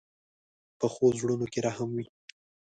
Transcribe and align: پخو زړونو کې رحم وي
پخو 0.79 1.05
زړونو 1.17 1.45
کې 1.53 1.59
رحم 1.67 1.89
وي 1.95 2.05